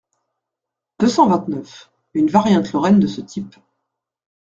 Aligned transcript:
deux 0.99 1.07
cent 1.09 1.27
vingt-neuf), 1.27 1.91
une 2.15 2.27
variante 2.31 2.71
lorraine 2.71 2.99
de 2.99 3.05
ce 3.05 3.21
type. 3.21 3.55